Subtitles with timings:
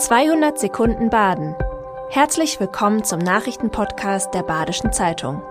[0.00, 1.54] 200 Sekunden Baden.
[2.08, 5.42] Herzlich willkommen zum Nachrichtenpodcast der Badischen Zeitung.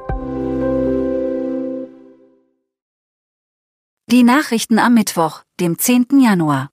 [4.12, 6.08] Die Nachrichten am Mittwoch, dem 10.
[6.20, 6.70] Januar.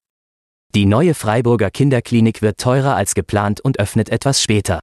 [0.74, 4.80] Die neue Freiburger Kinderklinik wird teurer als geplant und öffnet etwas später.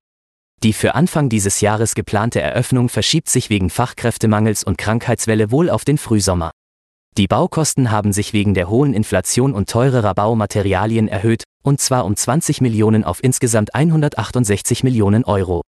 [0.62, 5.84] Die für Anfang dieses Jahres geplante Eröffnung verschiebt sich wegen Fachkräftemangels und Krankheitswelle wohl auf
[5.84, 6.52] den Frühsommer.
[7.16, 12.16] Die Baukosten haben sich wegen der hohen Inflation und teurerer Baumaterialien erhöht, und zwar um
[12.16, 15.62] 20 Millionen auf insgesamt 168 Millionen Euro.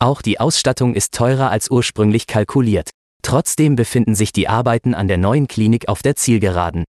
[0.00, 2.90] Auch die Ausstattung ist teurer als ursprünglich kalkuliert.
[3.22, 6.84] Trotzdem befinden sich die Arbeiten an der neuen Klinik auf der Zielgeraden.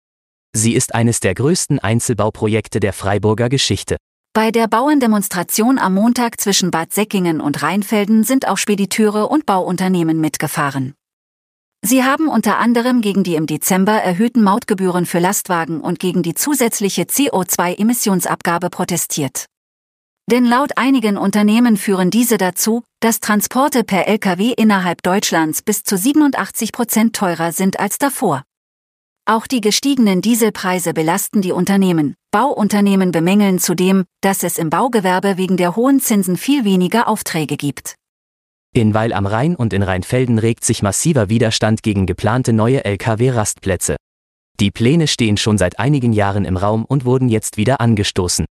[0.56, 3.98] Sie ist eines der größten Einzelbauprojekte der Freiburger Geschichte.
[4.34, 10.22] Bei der Bauerndemonstration am Montag zwischen Bad Säckingen und Rheinfelden sind auch Spediteure und Bauunternehmen
[10.22, 10.94] mitgefahren.
[11.82, 16.34] Sie haben unter anderem gegen die im Dezember erhöhten Mautgebühren für Lastwagen und gegen die
[16.34, 19.46] zusätzliche CO2-Emissionsabgabe protestiert.
[20.30, 25.98] Denn laut einigen Unternehmen führen diese dazu, dass Transporte per Lkw innerhalb Deutschlands bis zu
[25.98, 28.44] 87 Prozent teurer sind als davor.
[29.26, 32.16] Auch die gestiegenen Dieselpreise belasten die Unternehmen.
[32.32, 37.96] Bauunternehmen bemängeln zudem, dass es im Baugewerbe wegen der hohen Zinsen viel weniger Aufträge gibt.
[38.76, 43.96] In Weil am Rhein und in Rheinfelden regt sich massiver Widerstand gegen geplante neue Lkw-Rastplätze.
[44.60, 48.46] Die Pläne stehen schon seit einigen Jahren im Raum und wurden jetzt wieder angestoßen.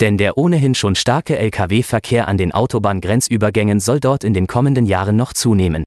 [0.00, 5.16] Denn der ohnehin schon starke Lkw-Verkehr an den Autobahngrenzübergängen soll dort in den kommenden Jahren
[5.16, 5.82] noch zunehmen.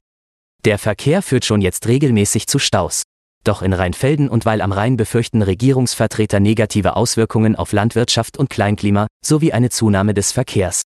[0.66, 3.04] Der Verkehr führt schon jetzt regelmäßig zu Staus.
[3.42, 9.06] Doch in Rheinfelden und Weil am Rhein befürchten Regierungsvertreter negative Auswirkungen auf Landwirtschaft und Kleinklima
[9.24, 10.82] sowie eine Zunahme des Verkehrs.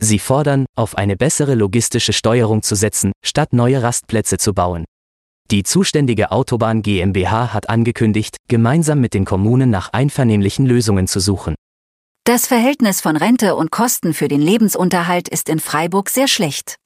[0.00, 4.84] Sie fordern, auf eine bessere logistische Steuerung zu setzen, statt neue Rastplätze zu bauen.
[5.50, 11.54] Die zuständige Autobahn GmbH hat angekündigt, gemeinsam mit den Kommunen nach einvernehmlichen Lösungen zu suchen.
[12.24, 16.76] Das Verhältnis von Rente und Kosten für den Lebensunterhalt ist in Freiburg sehr schlecht.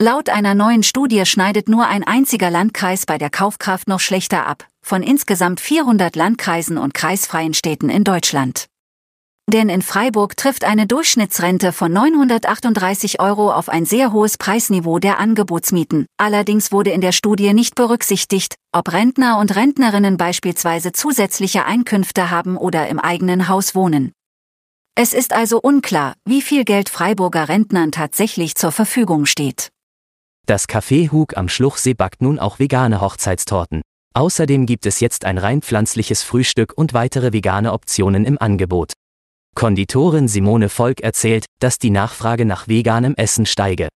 [0.00, 4.66] Laut einer neuen Studie schneidet nur ein einziger Landkreis bei der Kaufkraft noch schlechter ab,
[4.80, 8.69] von insgesamt 400 Landkreisen und kreisfreien Städten in Deutschland.
[9.52, 15.18] Denn in Freiburg trifft eine Durchschnittsrente von 938 Euro auf ein sehr hohes Preisniveau der
[15.18, 16.06] Angebotsmieten.
[16.18, 22.56] Allerdings wurde in der Studie nicht berücksichtigt, ob Rentner und Rentnerinnen beispielsweise zusätzliche Einkünfte haben
[22.56, 24.12] oder im eigenen Haus wohnen.
[24.94, 29.70] Es ist also unklar, wie viel Geld Freiburger Rentnern tatsächlich zur Verfügung steht.
[30.46, 33.82] Das Café Hug am Schluchsee backt nun auch vegane Hochzeitstorten.
[34.14, 38.92] Außerdem gibt es jetzt ein rein pflanzliches Frühstück und weitere vegane Optionen im Angebot.
[39.54, 43.88] Konditorin Simone Volk erzählt, dass die Nachfrage nach veganem Essen steige.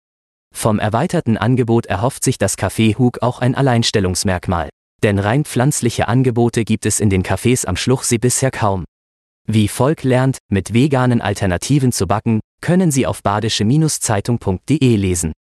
[0.53, 4.69] Vom erweiterten Angebot erhofft sich das Café Hug auch ein Alleinstellungsmerkmal.
[5.03, 8.85] Denn rein pflanzliche Angebote gibt es in den Cafés am Schluchsee bisher kaum.
[9.45, 15.33] Wie Volk lernt, mit veganen Alternativen zu backen, können Sie auf badische-zeitung.de lesen.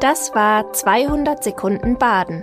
[0.00, 2.42] Das war 200 Sekunden Baden.